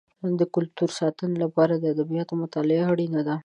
[0.39, 3.35] د کلتور د ساتنې لپاره د ادبیاتو مطالعه اړینه ده.